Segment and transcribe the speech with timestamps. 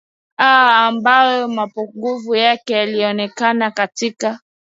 [0.39, 4.39] aaa ambayo mapungufu yake yalionekana katika